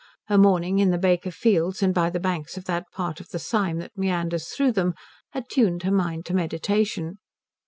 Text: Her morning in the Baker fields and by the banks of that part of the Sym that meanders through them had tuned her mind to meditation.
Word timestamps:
Her 0.29 0.37
morning 0.39 0.79
in 0.79 0.89
the 0.89 0.97
Baker 0.97 1.29
fields 1.29 1.83
and 1.83 1.93
by 1.93 2.09
the 2.09 2.19
banks 2.19 2.57
of 2.57 2.65
that 2.65 2.87
part 2.91 3.19
of 3.19 3.29
the 3.29 3.37
Sym 3.37 3.77
that 3.77 3.95
meanders 3.95 4.47
through 4.47 4.71
them 4.71 4.95
had 5.29 5.47
tuned 5.47 5.83
her 5.83 5.91
mind 5.91 6.25
to 6.25 6.33
meditation. 6.33 7.19